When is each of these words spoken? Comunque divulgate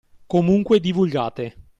Comunque 0.25 0.79
divulgate 0.79 1.55